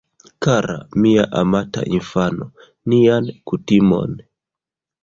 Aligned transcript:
Kara, 0.45 0.77
mia 1.03 1.25
amata 1.41 1.81
infano, 1.99 2.49
nian 2.91 3.31
kutimon... 3.47 4.21